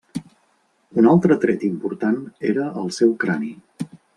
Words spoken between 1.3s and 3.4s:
tret important era el seu